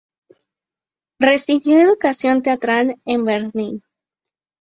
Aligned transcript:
Recibió 1.19 1.79
educación 1.79 2.41
teatral 2.41 2.95
en 3.05 3.23
Berlín. 3.23 3.83